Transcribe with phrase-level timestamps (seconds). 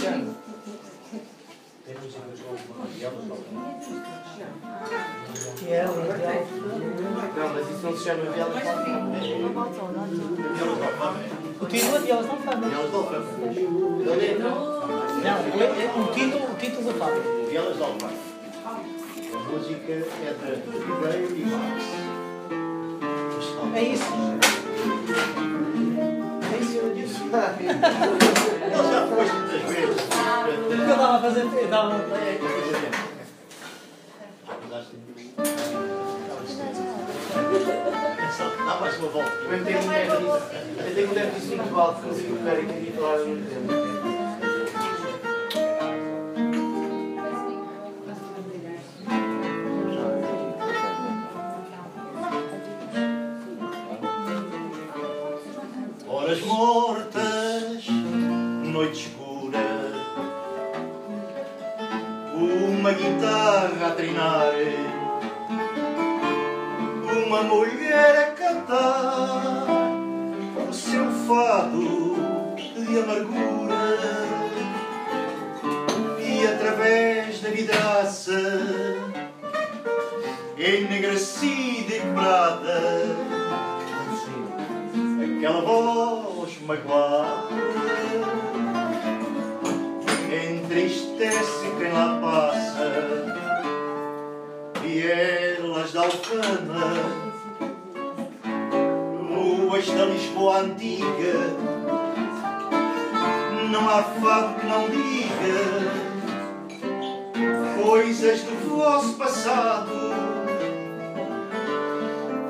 [0.00, 0.34] Chama?
[5.58, 9.10] Que é, Não, mas isso não se chama Viola de Alfama.
[11.60, 12.68] O título é Viola de Alfama.
[12.68, 13.26] Vielas de Alfama.
[15.24, 17.28] Não, o- é- o título, o título da fábrica.
[17.48, 18.12] Vielas de Alfama.
[19.30, 20.06] A música é de
[20.78, 21.84] Ribeiro e Marx.
[23.74, 24.12] É isso.
[26.50, 27.20] É isso que eu disse.
[27.22, 27.32] Ele
[28.90, 30.02] já foi muitas vezes.
[30.66, 31.42] Porque eu estava a fazer.
[31.42, 31.94] Eu estava.
[38.66, 39.30] Dá mais uma volta.
[39.30, 39.64] Eu
[40.94, 41.56] tenho um déficit.
[41.56, 43.97] Muito alto, consigo ficar aqui e falar ao mesmo tempo.
[56.28, 57.86] Horas mortas,
[58.66, 59.58] noite escura,
[62.34, 64.52] uma guitarra a trinar,
[67.26, 69.68] uma mulher a cantar
[70.68, 72.16] o seu fado
[72.76, 73.96] de amargura.
[76.20, 78.38] E através da vidraça
[80.58, 83.17] enegrecida e quebrada
[85.38, 87.48] aquela voz magoada
[90.32, 92.92] entristece quem lá passa
[94.82, 97.28] vielas da Alfama
[99.28, 101.34] ruas da Lisboa antiga.
[103.70, 106.18] Não há fado que não diga
[107.84, 109.92] coisas do vosso passado.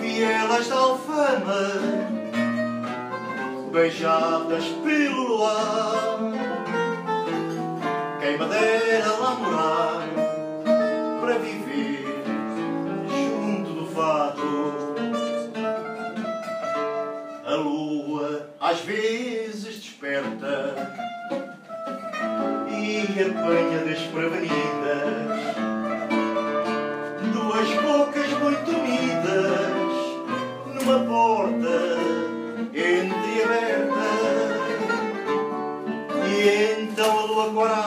[0.00, 1.99] Vielas da Alfama
[3.70, 6.18] beijadas pelo luar.
[8.20, 10.08] Quem me dera lá morar
[11.20, 12.04] para viver
[13.08, 14.80] junto do fado.
[17.46, 20.74] A lua às vezes desperta
[22.68, 25.79] e apanha desprevenidas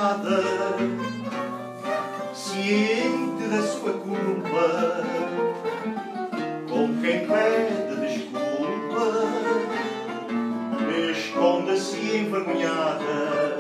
[0.04, 0.44] corada
[2.34, 5.06] ciente da sua culpa
[6.70, 9.06] como quem pede desculpa
[11.10, 13.58] esconde-se envergonhada.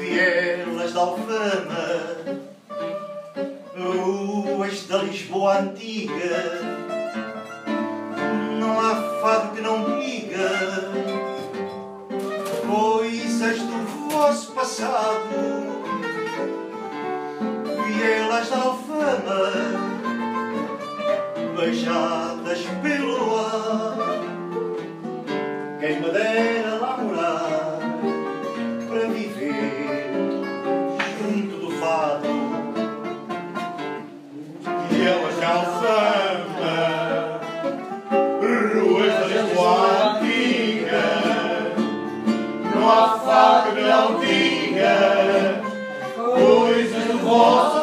[0.00, 2.40] Vielas da Alfama
[3.76, 6.79] ruas da Lisboa antiga
[18.48, 19.52] da Alfama
[21.56, 23.96] beijadas pelo ar.
[25.78, 27.78] Quem me dera lá morar
[28.88, 30.10] para viver
[31.18, 32.28] junto do fado.
[34.90, 37.00] Vielas da Alfama
[38.74, 41.04] ruas da Lisboa antiga.
[42.74, 45.62] Não há fado que não diga
[46.16, 47.79] coisas do vosso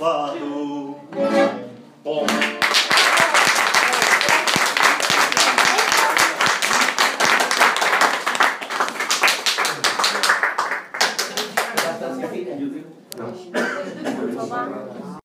[0.00, 0.79] fado